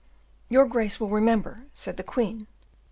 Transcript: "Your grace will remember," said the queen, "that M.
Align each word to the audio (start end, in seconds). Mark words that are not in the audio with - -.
"Your 0.49 0.65
grace 0.65 0.99
will 0.99 1.11
remember," 1.11 1.67
said 1.75 1.97
the 1.97 2.03
queen, 2.03 2.37
"that 2.39 2.45
M. 2.45 2.47